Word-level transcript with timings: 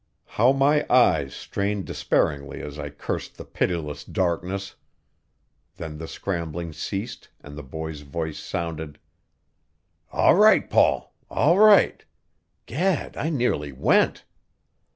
How 0.25 0.51
my 0.51 0.83
eyes 0.89 1.35
strained 1.35 1.85
despairingly 1.85 2.59
as 2.59 2.79
I 2.79 2.89
cursed 2.89 3.37
the 3.37 3.45
pitiless 3.45 4.03
darkness! 4.03 4.73
Then 5.75 5.99
the 5.99 6.07
scrambling 6.07 6.73
ceased 6.73 7.29
and 7.41 7.55
the 7.55 7.61
boy's 7.61 7.99
voice 8.01 8.39
sounded: 8.39 8.97
"All 10.11 10.33
right, 10.33 10.67
Paul! 10.67 11.13
All 11.29 11.59
right! 11.59 12.03
Gad, 12.65 13.15
I 13.15 13.29
nearly 13.29 13.71
went!" 13.71 14.25